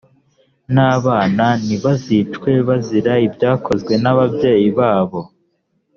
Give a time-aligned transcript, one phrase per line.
[0.73, 5.21] n’abana ntibazicwe bazira ibyakozwe n’ababyeyi babo;